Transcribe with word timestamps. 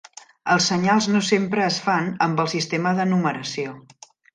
Els 0.55 0.69
senyals 0.71 1.09
no 1.17 1.21
sempre 1.29 1.65
es 1.67 1.79
fan 1.91 2.11
amb 2.29 2.45
el 2.47 2.53
sistema 2.59 2.99
de 3.03 3.11
numeració. 3.15 3.81